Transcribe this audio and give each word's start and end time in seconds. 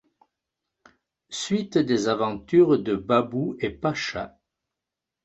Suite 1.29 1.77
des 1.77 2.07
aventures 2.09 2.79
de 2.79 2.95
Babou 2.95 3.55
et 3.59 3.69
Pacha. 3.69 4.35